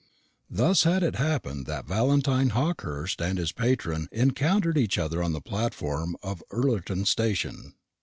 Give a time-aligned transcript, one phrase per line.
[0.49, 5.41] Thus had it happened that Valentine Hawkehurst and his patron encountered each other on the
[5.41, 7.75] platform of Ullerton station.